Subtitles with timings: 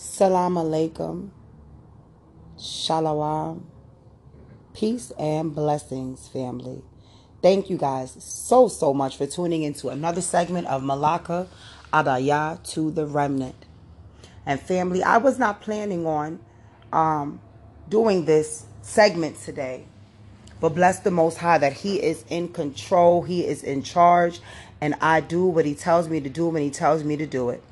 [0.00, 1.30] Salam alaikum.
[2.56, 3.66] Shalom.
[4.72, 6.84] Peace and blessings, family.
[7.42, 11.48] Thank you guys so, so much for tuning into another segment of Malaka
[11.92, 13.66] Adaya to the Remnant.
[14.46, 16.38] And family, I was not planning on
[16.92, 17.40] um,
[17.88, 19.84] doing this segment today.
[20.60, 24.38] But bless the Most High that He is in control, He is in charge,
[24.80, 27.50] and I do what He tells me to do when He tells me to do
[27.50, 27.64] it.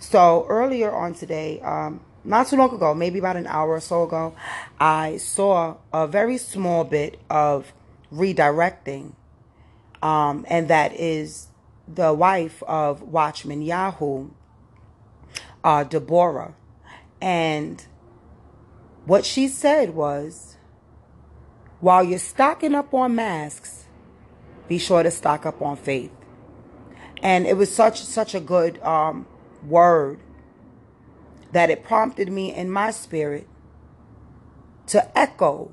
[0.00, 4.04] So earlier on today, um, not too long ago, maybe about an hour or so
[4.04, 4.34] ago,
[4.80, 7.72] I saw a very small bit of
[8.10, 9.12] redirecting,
[10.02, 11.48] um, and that is
[11.86, 14.30] the wife of Watchman Yahoo,
[15.62, 16.54] uh, Deborah,
[17.20, 17.84] and
[19.04, 20.56] what she said was,
[21.80, 23.84] while you're stocking up on masks,
[24.66, 26.12] be sure to stock up on faith.
[27.22, 29.26] And it was such such a good um,
[29.64, 30.20] word
[31.52, 33.46] that it prompted me in my spirit
[34.86, 35.72] to echo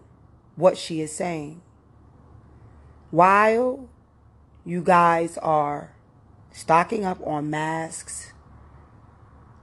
[0.56, 1.62] what she is saying.
[3.12, 3.90] While
[4.66, 5.94] you guys are
[6.52, 8.34] stocking up on masks,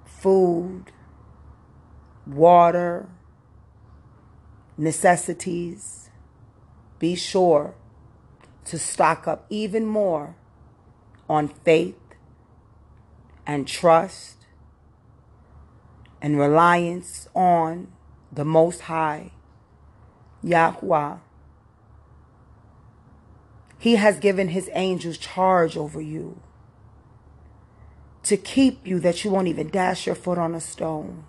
[0.04, 0.92] food,
[2.26, 3.08] water,
[4.78, 6.10] necessities,
[6.98, 7.74] be sure
[8.64, 10.36] to stock up even more
[11.28, 11.96] on faith
[13.46, 14.36] and trust
[16.20, 17.88] and reliance on
[18.32, 19.32] the Most High,
[20.42, 21.20] Yahuwah.
[23.78, 26.40] He has given his angels charge over you
[28.22, 31.24] to keep you that you won't even dash your foot on a stone.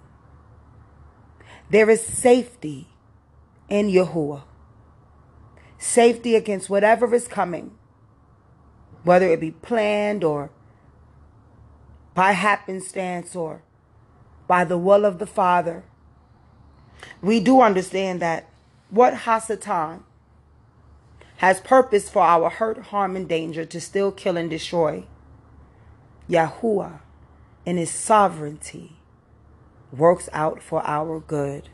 [1.70, 2.88] There is safety
[3.68, 4.44] in Yahuwah.
[5.78, 7.78] Safety against whatever is coming,
[9.04, 10.52] whether it be planned or
[12.16, 13.62] by happenstance or
[14.48, 15.84] by the will of the Father.
[17.22, 18.50] We do understand that
[18.90, 20.02] what Hasatan
[21.38, 25.04] has purpose for our hurt, harm, and danger to still kill and destroy.
[26.30, 27.00] Yahuwah,
[27.66, 28.96] in his sovereignty,
[29.92, 31.70] works out for our good.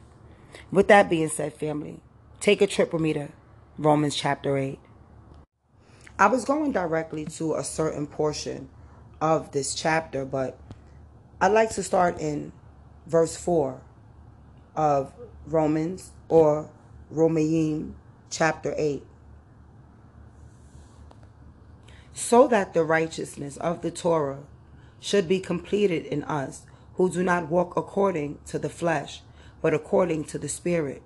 [0.72, 2.02] With that being said, family,
[2.40, 3.30] take a trip with me to
[3.78, 4.80] Romans chapter 8.
[6.18, 8.70] I was going directly to a certain portion
[9.22, 10.58] of this chapter, but
[11.40, 12.52] I'd like to start in
[13.06, 13.80] verse 4
[14.76, 15.14] of
[15.46, 16.70] Romans or
[17.14, 17.94] Romaim
[18.30, 19.06] chapter 8.
[22.14, 24.44] So that the righteousness of the Torah
[25.00, 26.64] should be completed in us
[26.96, 29.22] who do not walk according to the flesh,
[29.62, 31.02] but according to the Spirit.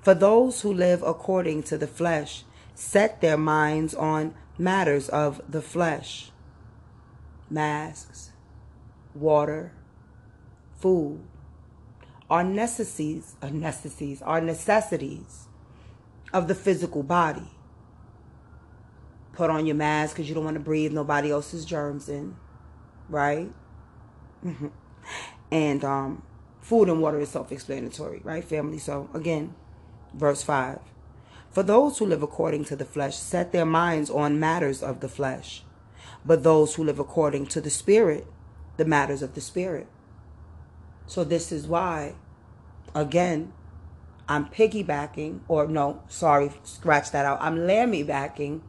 [0.00, 5.62] For those who live according to the flesh set their minds on matters of the
[5.62, 6.30] flesh
[7.50, 8.30] masks,
[9.14, 9.72] water,
[10.78, 11.20] food,
[12.30, 15.46] are necessities, are necessities, are necessities
[16.32, 17.50] of the physical body.
[19.32, 22.36] Put on your mask because you don't want to breathe nobody else's germs in,
[23.08, 23.50] right?
[25.50, 26.22] and um,
[26.60, 28.78] food and water is self-explanatory, right, family?
[28.78, 29.54] So again,
[30.12, 30.80] verse five.
[31.50, 35.08] For those who live according to the flesh set their minds on matters of the
[35.08, 35.62] flesh
[36.28, 38.26] but those who live according to the Spirit,
[38.76, 39.86] the matters of the Spirit.
[41.06, 42.16] So this is why,
[42.94, 43.54] again,
[44.28, 47.38] I'm piggybacking, or no, sorry, scratch that out.
[47.40, 48.62] I'm lambie backing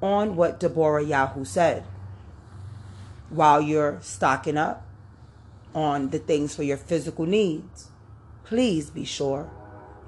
[0.00, 1.84] on what Deborah Yahoo said.
[3.28, 4.86] While you're stocking up
[5.74, 7.90] on the things for your physical needs,
[8.42, 9.50] please be sure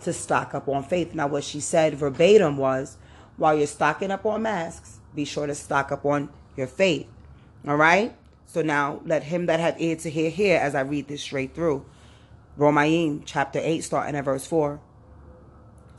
[0.00, 1.14] to stock up on faith.
[1.14, 2.96] Now, what she said verbatim was,
[3.36, 7.06] while you're stocking up on masks, be sure to stock up on your faith.
[7.66, 8.16] All right?
[8.46, 11.54] So now let him that have ear to hear hear as I read this straight
[11.54, 11.84] through.
[12.58, 14.80] Romaim chapter 8 starting at verse 4.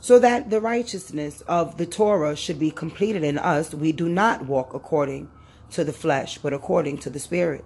[0.00, 4.46] So that the righteousness of the Torah should be completed in us, we do not
[4.46, 5.28] walk according
[5.72, 7.64] to the flesh, but according to the Spirit.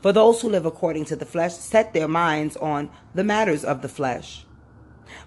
[0.00, 3.82] For those who live according to the flesh set their minds on the matters of
[3.82, 4.44] the flesh,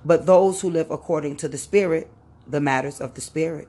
[0.03, 2.11] but those who live according to the Spirit,
[2.47, 3.67] the matters of the Spirit.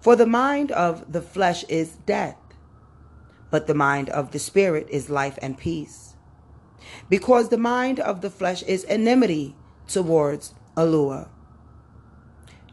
[0.00, 2.36] For the mind of the flesh is death,
[3.50, 6.16] but the mind of the spirit is life and peace.
[7.08, 11.28] Because the mind of the flesh is enmity towards Allua.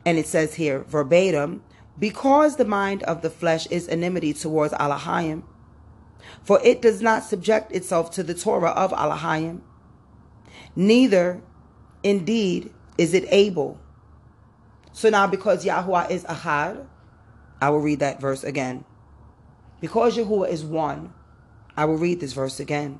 [0.05, 1.63] And it says here verbatim,
[1.97, 5.43] because the mind of the flesh is enmity towards Allahayim,
[6.43, 9.61] for it does not subject itself to the Torah of Allahayim,
[10.75, 11.41] neither
[12.03, 13.79] indeed is it able.
[14.91, 16.87] So now because Yahuwah is Ahad,
[17.61, 18.85] I will read that verse again.
[19.81, 21.13] Because Yahuwah is one,
[21.77, 22.99] I will read this verse again.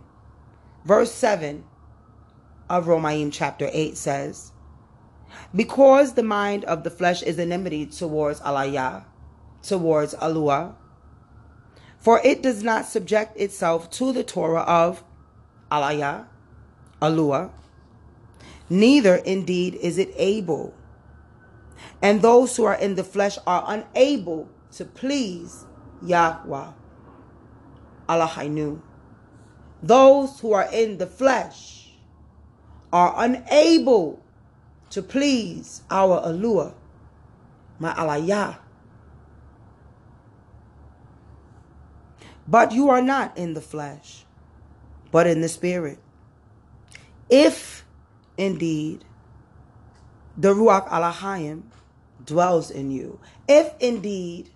[0.84, 1.64] Verse 7
[2.70, 4.52] of Romaim chapter 8 says,
[5.56, 9.06] Because the mind of the flesh is enmity towards Alayah,
[9.64, 10.76] towards Alua,
[11.98, 15.04] for it does not subject itself to the Torah of
[15.72, 16.28] Alayah,
[17.02, 17.52] Alua,
[18.70, 20.74] neither indeed is it able.
[22.02, 25.66] And those who are in the flesh are unable to please
[26.04, 26.72] Yahweh,
[28.08, 28.82] Allahinu.
[29.82, 31.92] Those who are in the flesh
[32.92, 34.22] are unable
[34.90, 36.74] to please our Alua,
[37.80, 38.58] my Alayah.
[42.48, 44.26] But you are not in the flesh,
[45.12, 46.00] but in the spirit.
[47.30, 47.86] If
[48.38, 49.04] indeed
[50.38, 51.64] the Ruach Alahayim
[52.26, 54.50] dwells in you, if indeed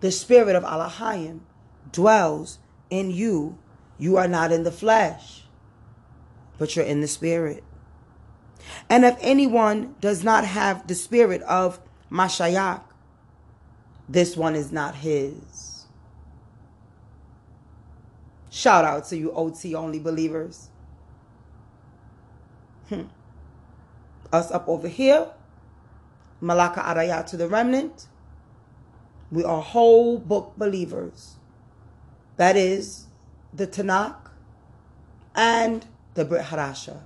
[0.00, 1.40] the spirit of Alahayim
[1.92, 2.58] dwells
[2.90, 3.58] in you,
[3.98, 5.44] you are not in the flesh,
[6.58, 7.64] but you're in the spirit.
[8.88, 11.80] And if anyone does not have the spirit of
[12.10, 12.82] Mashayak,
[14.08, 15.86] this one is not his.
[18.50, 20.68] Shout out to you OT only believers.
[22.88, 23.02] Hmm.
[24.32, 25.28] Us up over here,
[26.42, 28.06] Malaka Arayat to the remnant.
[29.30, 31.36] We are whole book believers.
[32.36, 33.06] That is
[33.52, 34.30] the Tanakh,
[35.34, 37.00] and the Brit Hadasha.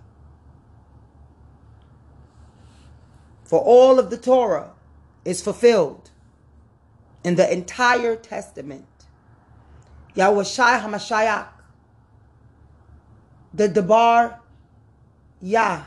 [3.45, 4.73] For all of the Torah
[5.25, 6.11] is fulfilled
[7.23, 8.87] in the entire Testament.
[10.17, 11.49] Yahushai HaMashiach,
[13.53, 14.41] the Debar
[15.41, 15.85] Yah,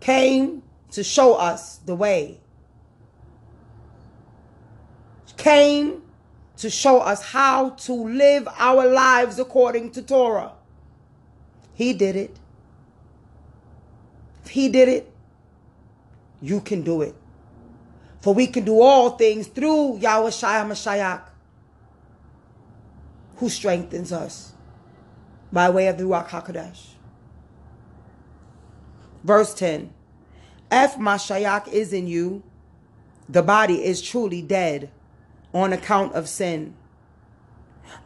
[0.00, 0.62] came
[0.92, 2.40] to show us the way.
[5.36, 6.02] Came
[6.56, 10.52] to show us how to live our lives according to Torah.
[11.74, 12.36] He did it.
[14.44, 15.12] If he did it,
[16.42, 17.14] you can do it.
[18.20, 21.22] For we can do all things through Yahweh Shai Mashiach,
[23.36, 24.52] who strengthens us
[25.52, 26.87] by way of the Ruach HaKodesh.
[29.28, 29.92] Verse 10
[30.72, 32.42] If Mashiach is in you,
[33.28, 34.90] the body is truly dead
[35.52, 36.74] on account of sin.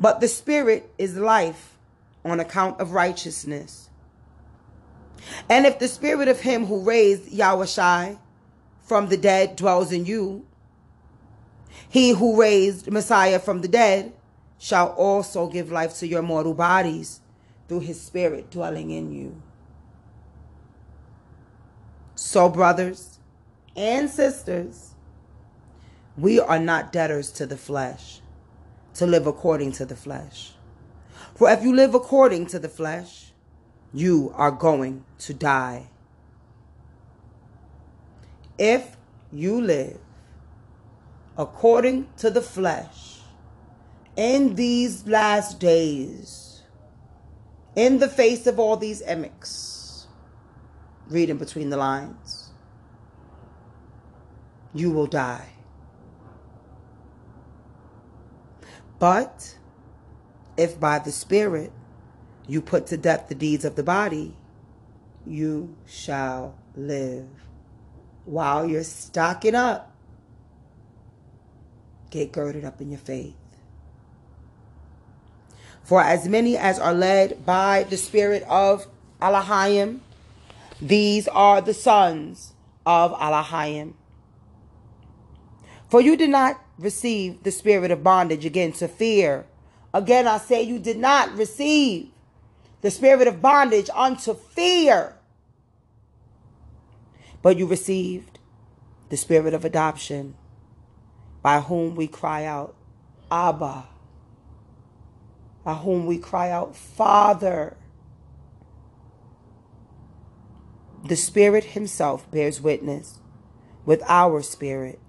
[0.00, 1.78] But the Spirit is life
[2.24, 3.88] on account of righteousness.
[5.48, 8.18] And if the Spirit of Him who raised Yahushai
[8.82, 10.44] from the dead dwells in you,
[11.88, 14.12] he who raised Messiah from the dead
[14.58, 17.20] shall also give life to your mortal bodies
[17.68, 19.40] through his Spirit dwelling in you.
[22.24, 23.18] So, brothers
[23.74, 24.94] and sisters,
[26.16, 28.20] we are not debtors to the flesh,
[28.94, 30.52] to live according to the flesh.
[31.34, 33.32] For if you live according to the flesh,
[33.92, 35.88] you are going to die.
[38.56, 38.96] If
[39.32, 39.98] you live
[41.36, 43.18] according to the flesh
[44.16, 46.62] in these last days,
[47.74, 49.71] in the face of all these emics,
[51.12, 52.50] reading between the lines,
[54.74, 55.48] you will die.
[58.98, 59.56] But
[60.56, 61.72] if by the Spirit
[62.46, 64.36] you put to death the deeds of the body,
[65.26, 67.28] you shall live.
[68.24, 69.92] While you're stocking up,
[72.10, 73.34] get girded up in your faith.
[75.82, 78.86] For as many as are led by the Spirit of
[79.20, 80.00] Alahayim,
[80.82, 83.92] these are the sons of Alahayim.
[85.88, 89.46] For you did not receive the spirit of bondage again to fear.
[89.94, 92.10] Again, I say you did not receive
[92.80, 95.14] the spirit of bondage unto fear,
[97.42, 98.40] but you received
[99.08, 100.34] the spirit of adoption
[101.42, 102.74] by whom we cry out,
[103.30, 103.84] Abba,
[105.64, 107.76] by whom we cry out, Father.
[111.04, 113.18] The Spirit Himself bears witness
[113.84, 115.00] with our spirit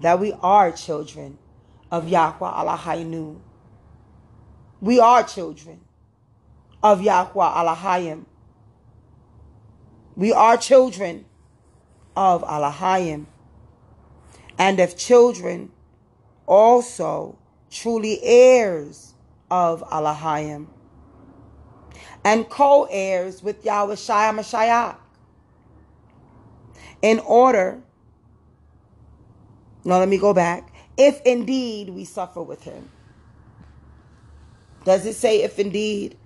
[0.00, 1.38] that we are children
[1.90, 3.38] of Yahweh Alahainu.
[4.80, 5.80] We are children
[6.82, 8.26] of Yahweh Alahayim.
[10.16, 11.24] We are children
[12.14, 13.26] of Alahayim.
[14.58, 15.72] And if children,
[16.46, 17.38] also
[17.70, 19.14] truly heirs
[19.50, 20.66] of Alahayim.
[22.22, 24.96] And co-heirs with Yahweh Shai Mashiach.
[27.04, 27.80] In order
[29.84, 30.72] now let me go back.
[30.96, 32.90] If indeed we suffer with him.
[34.84, 36.16] Does it say if indeed?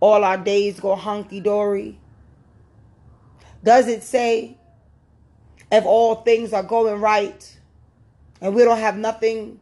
[0.00, 1.98] all our days go hunky dory?
[3.62, 4.56] Does it say
[5.72, 7.58] if all things are going right
[8.40, 9.60] and we don't have nothing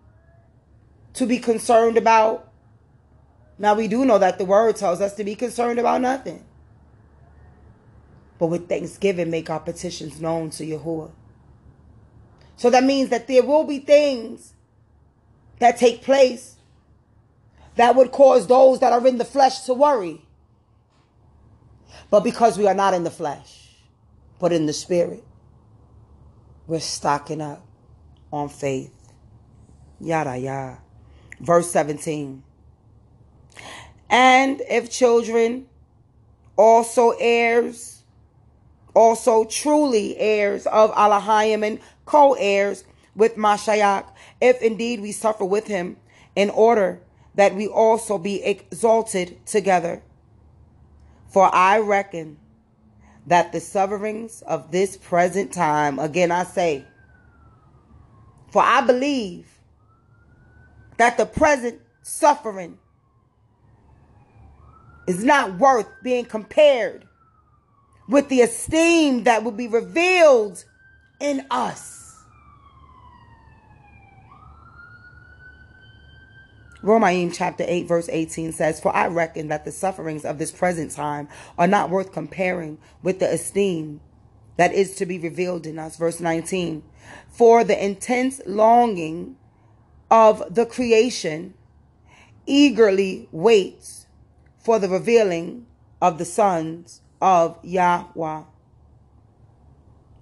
[1.15, 2.49] to be concerned about?
[3.59, 6.45] Now we do know that the word tells us to be concerned about nothing.
[8.45, 11.11] But with thanksgiving, make our petitions known to Yahuwah.
[12.57, 14.53] So that means that there will be things
[15.61, 16.57] that take place
[17.77, 20.21] that would cause those that are in the flesh to worry.
[22.11, 23.71] But because we are not in the flesh,
[24.39, 25.25] but in the spirit,
[26.67, 27.65] we're stocking up
[28.31, 28.93] on faith.
[30.03, 30.83] Yada yada.
[31.41, 32.43] Verse 17.
[34.11, 35.67] And if children,
[36.59, 37.94] also heirs,
[38.95, 42.85] also truly heirs of Alahayim and co-heirs
[43.15, 44.07] with Mashiach,
[44.41, 45.97] if indeed we suffer with him,
[46.35, 47.01] in order
[47.35, 50.03] that we also be exalted together.
[51.29, 52.39] For I reckon
[53.27, 56.85] that the sufferings of this present time, again I say,
[58.53, 59.49] for I believe
[60.97, 62.79] that the present suffering
[65.09, 67.09] is not worth being compared
[68.09, 70.65] with the esteem that will be revealed
[71.21, 72.05] in us.
[76.83, 80.93] Romaim chapter 8 verse 18 says, For I reckon that the sufferings of this present
[80.93, 84.01] time are not worth comparing with the esteem
[84.57, 85.97] that is to be revealed in us.
[85.97, 86.83] Verse 19,
[87.31, 89.37] For the intense longing
[90.11, 91.55] of the creation
[92.47, 94.07] eagerly waits
[94.59, 95.67] for the revealing
[96.03, 98.43] of the sons of Yahweh.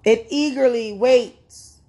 [0.05, 1.81] It eagerly waits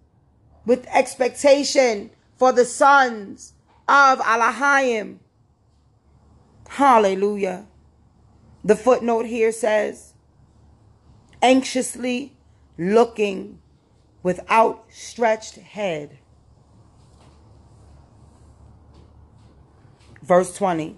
[0.65, 3.53] with expectation for the sons
[3.87, 5.17] of Alahayim.
[6.67, 7.67] Hallelujah.
[8.63, 10.15] The footnote here says,
[11.43, 12.35] anxiously
[12.79, 13.59] looking
[14.23, 16.17] with outstretched head.
[20.23, 20.97] Verse 20.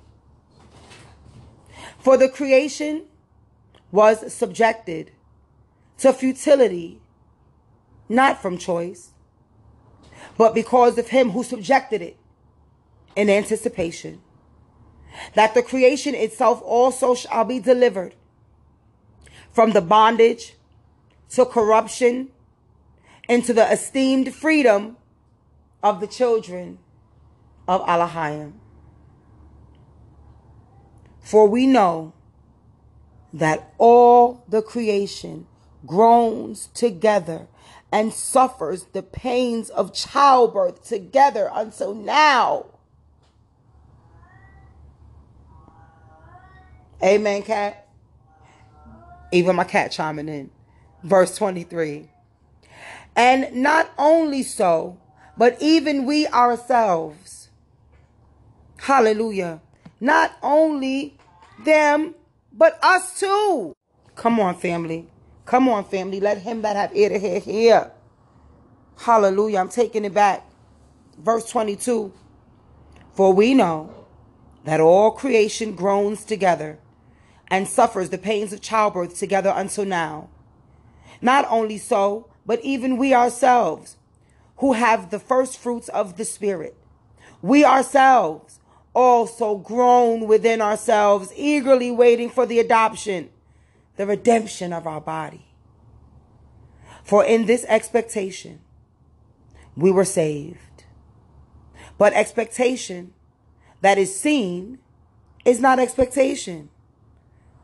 [2.00, 3.07] For the creation
[3.96, 5.12] was subjected
[5.98, 7.00] to futility,
[8.10, 9.12] not from choice,
[10.38, 12.18] but because of him who subjected it
[13.16, 14.22] in anticipation
[15.34, 18.14] that the creation itself also shall be delivered
[19.52, 20.56] from the bondage
[21.30, 22.30] to corruption
[23.30, 24.98] into the esteemed freedom
[25.82, 26.78] of the children
[27.66, 28.52] of Alahayim.
[31.22, 32.14] For we know
[33.36, 35.46] that all the creation
[35.86, 37.48] groans together
[37.92, 42.65] and suffers the pains of childbirth together until now.
[47.04, 47.88] Amen, cat.
[49.34, 50.50] Even my cat chiming in.
[51.04, 52.10] Verse 23.
[53.18, 54.98] And not only so,
[55.38, 57.50] but even we ourselves.
[58.77, 59.60] Hallelujah.
[60.00, 61.18] Not only
[61.65, 62.15] them,
[62.55, 63.75] but us too.
[64.15, 65.07] Come on, family.
[65.45, 66.19] Come on, family.
[66.19, 67.91] Let him that have ear to hear hear.
[68.97, 69.59] Hallelujah.
[69.59, 70.43] I'm taking it back.
[71.17, 72.13] Verse 22.
[73.13, 74.05] For we know
[74.63, 76.79] that all creation groans together
[77.50, 80.29] and suffers the pains of childbirth together until now.
[81.21, 83.97] Not only so, but even we ourselves,
[84.57, 86.75] who have the first fruits of the Spirit,
[87.41, 88.59] we ourselves
[88.96, 93.30] also groan within ourselves, eagerly waiting for the adoption,
[93.98, 95.46] the redemption of our body.
[97.04, 98.62] For in this expectation,
[99.75, 100.86] we were saved.
[101.98, 103.14] But expectation
[103.82, 104.80] that is seen
[105.44, 106.70] is not expectation.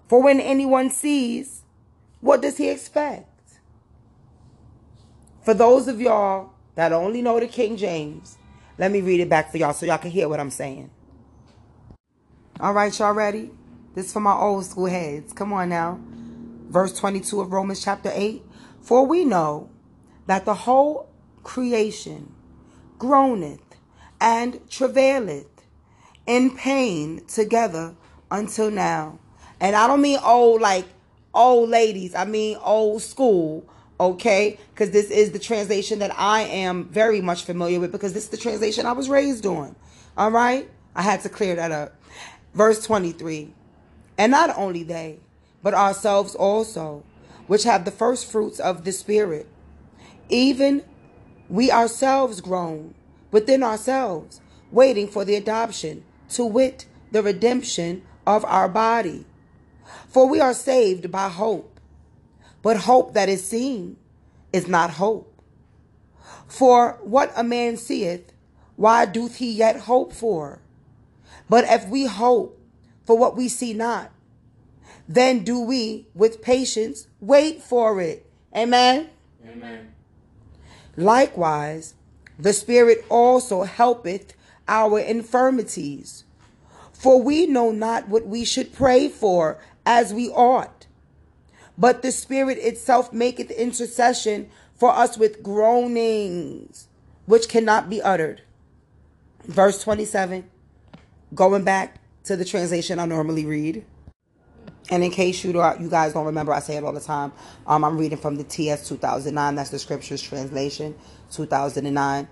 [0.08, 1.64] For when anyone sees,
[2.20, 3.28] what does he expect?
[5.44, 8.38] For those of y'all that only know the King James,
[8.78, 10.92] let me read it back for y'all so y'all can hear what I'm saying.
[12.62, 13.50] All right, y'all ready?
[13.96, 15.34] This is for my old school heads.
[15.34, 16.00] Come on now.
[16.70, 18.44] Verse 22 of Romans chapter 8.
[18.84, 19.72] For we know
[20.28, 21.10] that the whole
[21.42, 22.32] creation
[23.00, 23.64] groaneth
[24.20, 25.48] and travaileth
[26.28, 27.96] in pain together
[28.30, 29.18] until now.
[29.60, 30.86] And I don't mean old like
[31.34, 32.14] old ladies.
[32.14, 33.68] I mean old school.
[34.00, 38.26] Okay, because this is the translation that I am very much familiar with because this
[38.26, 39.76] is the translation I was raised on.
[40.16, 41.96] All right, I had to clear that up.
[42.54, 43.54] Verse 23
[44.18, 45.20] And not only they,
[45.64, 47.04] but ourselves also,
[47.48, 49.48] which have the first fruits of the Spirit,
[50.30, 50.84] even
[51.50, 52.94] we ourselves groan
[53.32, 54.42] within ourselves,
[54.72, 59.26] waiting for the adoption, to wit, the redemption of our body.
[60.08, 61.80] For we are saved by hope.
[62.62, 63.98] But hope that is seen
[64.54, 65.28] is not hope.
[66.48, 68.32] For what a man seeth,
[68.76, 70.61] why doth he yet hope for?
[71.52, 72.58] But if we hope
[73.04, 74.10] for what we see not,
[75.06, 78.26] then do we with patience wait for it.
[78.56, 79.10] Amen.
[79.46, 79.94] Amen.
[80.96, 81.96] Likewise,
[82.40, 84.34] the Spirit also helpeth
[84.70, 86.24] our infirmities.
[86.94, 90.88] For we know not what we should pray for as we ought.
[91.78, 96.88] But the Spirit itself maketh intercession for us with groanings
[97.26, 98.42] which cannot be uttered.
[99.44, 100.50] Verse 27,
[101.34, 103.86] going back to the translation I normally read.
[104.90, 107.32] And in case you don't, you guys don't remember, I say it all the time.
[107.66, 109.56] Um, I'm reading from the TS 2009.
[109.56, 110.96] That's the Scriptures translation,
[111.32, 112.28] 2009,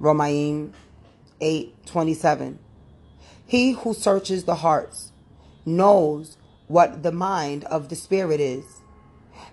[0.00, 0.72] Romaim
[1.40, 2.58] 8 27.
[3.46, 5.12] He who searches the hearts
[5.64, 6.36] knows
[6.68, 8.64] what the mind of the Spirit is,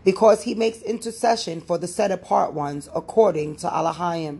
[0.03, 4.39] because he makes intercession for the set apart ones according to Allahayim.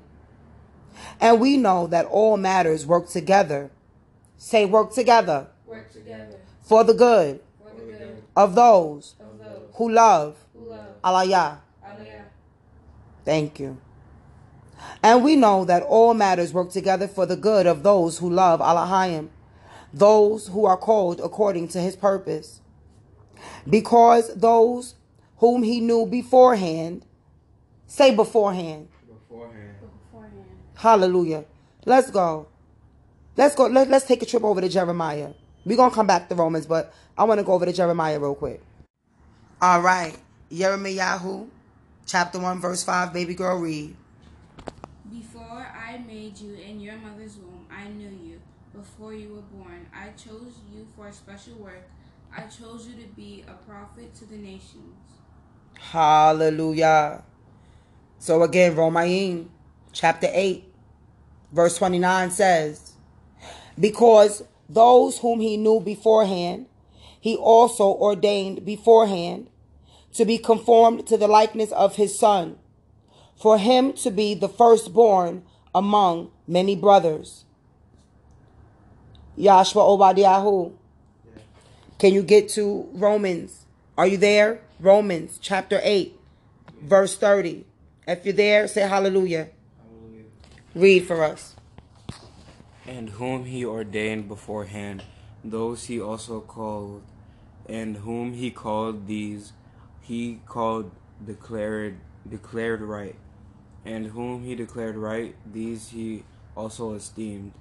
[1.22, 3.72] And we know that all matters work together.
[4.40, 5.48] Say, work together.
[5.68, 10.70] Work together For the good for the good of those of those who love who
[10.70, 11.62] love Allah.
[11.84, 12.26] Allah.
[13.26, 13.78] Thank you.
[15.04, 18.62] And we know that all matters work together for the good of those who love
[18.62, 19.28] Allahayim,
[19.94, 22.62] those who are called according to his purpose.
[23.70, 24.96] Because those
[25.38, 27.06] whom he knew beforehand,
[27.88, 28.88] say beforehand.
[29.06, 29.76] Beforehand.
[29.82, 30.46] Beforehand.
[30.76, 31.44] Hallelujah.
[31.86, 32.48] Let's go.
[33.40, 33.68] Let's go.
[33.68, 35.30] Let, let's take a trip over to Jeremiah.
[35.64, 38.20] We're going to come back to Romans, but I want to go over to Jeremiah
[38.20, 38.62] real quick.
[39.62, 40.14] All right.
[40.52, 41.18] Jeremiah,
[42.06, 43.14] chapter 1, verse 5.
[43.14, 43.96] Baby girl, read.
[45.10, 48.42] Before I made you in your mother's womb, I knew you.
[48.76, 51.88] Before you were born, I chose you for a special work.
[52.36, 54.98] I chose you to be a prophet to the nations.
[55.80, 57.24] Hallelujah.
[58.18, 59.48] So again, Romaim
[59.94, 60.66] chapter 8,
[61.54, 62.90] verse 29 says,
[63.80, 66.68] Because those whom he knew beforehand,
[67.20, 69.48] he also ordained beforehand
[70.14, 72.58] to be conformed to the likeness of his son,
[73.36, 77.46] for him to be the firstborn among many brothers.
[79.38, 80.74] Yashua Obadiahu.
[81.98, 83.66] Can you get to Romans?
[83.98, 84.62] Are you there?
[84.80, 86.18] Romans chapter 8,
[86.82, 87.66] verse 30.
[88.08, 89.50] If you're there, say hallelujah.
[89.78, 90.26] Hallelujah.
[90.74, 91.56] Read for us.
[92.90, 95.04] And whom he ordained beforehand,
[95.44, 97.04] those he also called,
[97.68, 99.54] and whom he called these,
[100.02, 100.90] he called
[101.24, 103.16] declared declared right,
[103.86, 106.24] and whom he declared right, these he
[106.58, 107.54] also esteemed.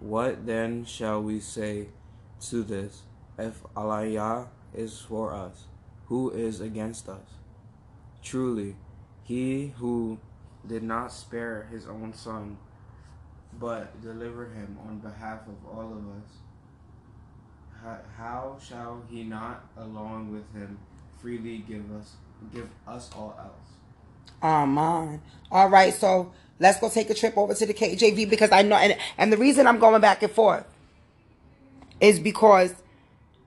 [0.00, 1.90] What then shall we say
[2.50, 3.02] to this?
[3.38, 5.66] If Allah is for us,
[6.06, 7.38] who is against us?
[8.24, 8.74] Truly,
[9.22, 10.18] he who
[10.66, 12.58] did not spare his own son,
[13.58, 16.30] but deliver him on behalf of all of us,
[18.16, 20.78] how, shall he not, along with him,
[21.20, 22.14] freely give us
[22.52, 23.70] give us all else?
[24.42, 25.22] Amen.
[25.50, 28.76] All right, so let's go take a trip over to the KJV because I know,
[28.76, 30.64] and, and the reason I'm going back and forth
[32.00, 32.74] is because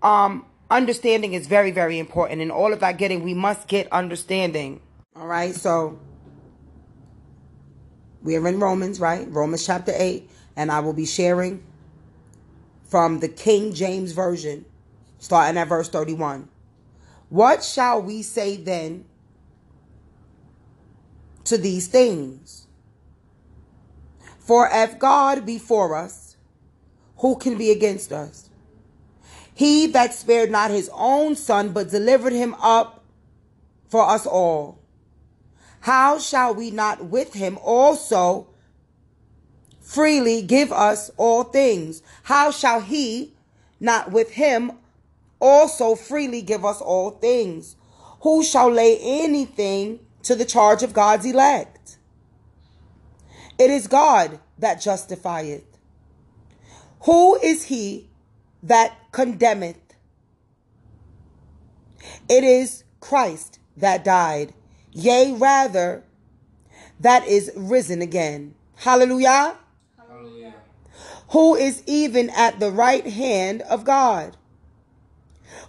[0.01, 2.41] um, understanding is very, very important.
[2.41, 4.81] In all of that getting, we must get understanding.
[5.15, 5.99] All right, so
[8.29, 9.27] we are in Romans, right?
[9.31, 11.63] Romans chapter 8, and I will be sharing
[12.83, 14.65] from the King James Version,
[15.17, 16.47] starting at verse 31.
[17.29, 19.05] What shall we say then
[21.45, 22.67] to these things?
[24.37, 26.37] For if God be for us,
[27.17, 28.51] who can be against us?
[29.55, 33.03] He that spared not his own son, but delivered him up
[33.87, 34.78] for us all.
[35.81, 38.47] How shall we not with him also
[39.81, 42.01] freely give us all things?
[42.23, 43.33] How shall he
[43.79, 44.73] not with him
[45.39, 47.75] also freely give us all things?
[48.21, 51.97] Who shall lay anything to the charge of God's elect?
[53.57, 55.65] It is God that justifieth.
[57.01, 58.09] Who is he
[58.63, 59.77] that condemneth?
[62.27, 64.53] It is Christ that died,
[64.91, 66.03] yea, rather,
[66.99, 68.55] that is risen again.
[68.75, 69.57] Hallelujah.
[69.97, 70.53] Hallelujah.
[71.29, 74.35] Who is even at the right hand of God,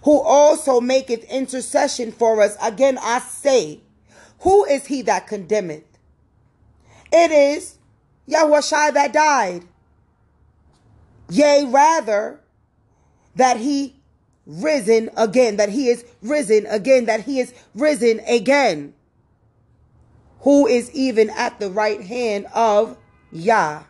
[0.03, 2.57] who also maketh intercession for us.
[2.61, 3.81] Again, I say,
[4.39, 5.83] who is he that condemneth?
[7.11, 7.77] It is
[8.27, 9.63] Yahushua that died.
[11.29, 12.39] Yea, rather,
[13.35, 13.95] that he
[14.45, 18.93] risen again, that he is risen again, that he is risen again.
[20.41, 22.97] Who is even at the right hand of
[23.31, 23.83] Yah,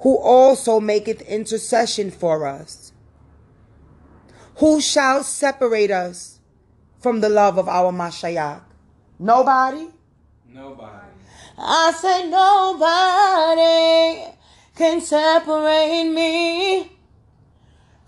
[0.00, 2.92] who also maketh intercession for us.
[4.56, 6.40] Who shall separate us
[7.00, 8.62] from the love of our Mashiach?
[9.18, 9.88] Nobody?
[10.48, 11.06] Nobody.
[11.56, 14.24] I say nobody
[14.74, 16.90] can separate me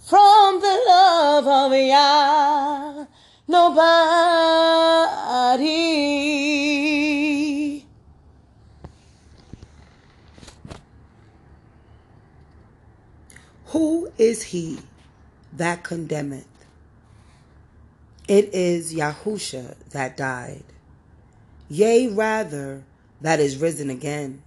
[0.08, 3.04] from the love of Yah.
[3.48, 4.12] Nobody.
[13.72, 14.78] Who is he
[15.54, 16.46] that condemneth?
[18.28, 20.64] It is Yahusha that died.
[21.70, 22.84] Yea, rather,
[23.22, 24.42] that is risen again,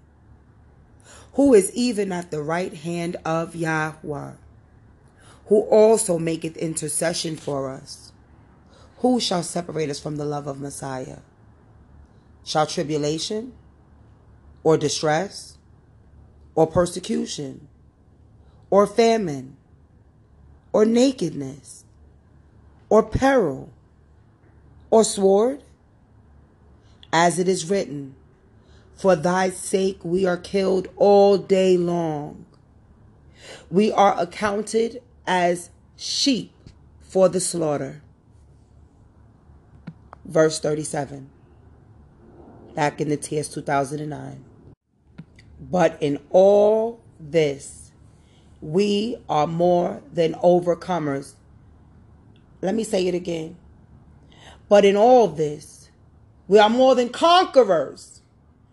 [1.33, 4.33] who is even at the right hand of Yahweh,
[5.47, 8.11] who also maketh intercession for us.
[8.97, 11.19] Who shall separate us from the love of Messiah?
[12.43, 13.53] Shall tribulation,
[14.63, 15.57] or distress,
[16.53, 17.69] or persecution,
[18.69, 19.57] or famine,
[20.73, 21.85] or nakedness,
[22.89, 23.69] or peril,
[24.89, 25.63] or sword?
[27.11, 28.15] As it is written,
[28.95, 32.45] For thy sake we are killed all day long.
[33.69, 36.51] We are accounted as sheep
[37.01, 38.01] for the slaughter.
[40.25, 41.29] Verse 37.
[42.73, 44.43] Back in the TS 2009.
[45.59, 47.84] But in all this,
[48.65, 51.33] we are more than overcomers.
[52.63, 53.57] Let me say it again.
[54.67, 55.91] But in all this,
[56.47, 58.21] we are more than conquerors.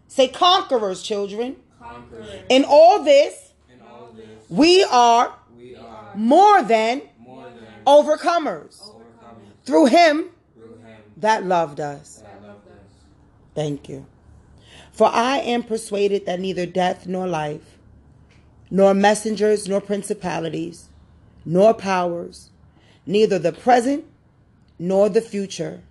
[0.09, 1.57] Say conquerors, children.
[1.79, 2.27] Conquerors.
[2.49, 8.81] In all this, In all this, we are we are more than more than overcomers
[8.81, 12.23] overcomers through him through him that loved us.
[12.25, 12.75] that loved us.
[13.55, 14.07] Thank you.
[14.91, 17.72] For I am persuaded that neither death nor life,
[18.73, 20.89] nor messengers nor principalities,
[21.45, 22.49] nor powers,
[23.05, 24.03] neither the present
[24.79, 25.83] nor the future,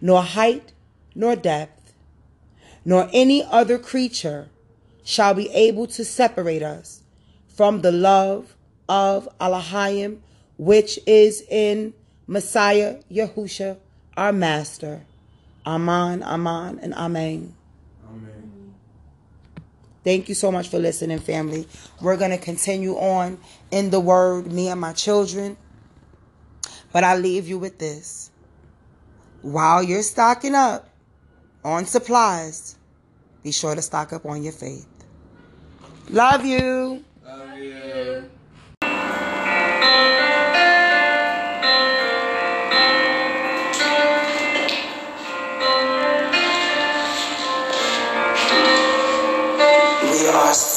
[0.00, 0.72] nor height
[1.14, 1.92] nor depth,
[2.86, 4.48] nor any other creature
[5.04, 7.02] shall be able to separate us
[7.48, 8.56] from the love
[8.88, 10.18] of Allahim,
[10.56, 11.92] which is in
[12.26, 13.76] Messiah Yahusha,
[14.16, 15.02] our Master.
[15.66, 16.94] Aman, Aman, and.
[16.94, 17.54] Amen.
[20.06, 21.66] Thank you so much for listening, family.
[22.00, 23.40] We're going to continue on
[23.72, 25.56] in the word, me and my children.
[26.92, 28.30] But I leave you with this.
[29.42, 30.88] While you're stocking up
[31.64, 32.76] on supplies,
[33.42, 34.86] be sure to stock up on your faith.
[36.08, 37.02] Love you.
[37.24, 38.30] Love you.